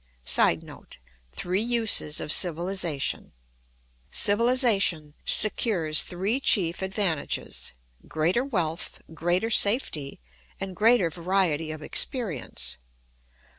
[Sidenote: 0.25 0.97
Three 1.31 1.61
uses 1.61 2.19
of 2.19 2.33
civilisation.] 2.33 3.33
Civilisation 4.09 5.13
secures 5.25 6.01
three 6.01 6.39
chief 6.39 6.81
advantages: 6.81 7.73
greater 8.07 8.43
wealth, 8.43 8.99
greater 9.13 9.51
safety, 9.51 10.19
and 10.59 10.75
greater 10.75 11.11
variety 11.11 11.69
of 11.69 11.83
experience. 11.83 12.77